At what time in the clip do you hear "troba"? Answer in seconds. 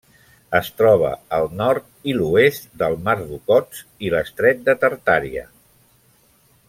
0.77-1.09